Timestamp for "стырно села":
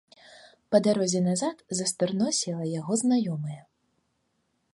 1.93-2.65